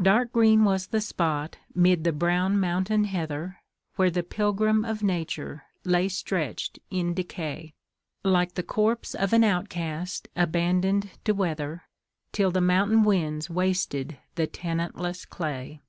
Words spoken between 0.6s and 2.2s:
was the spot 'mid the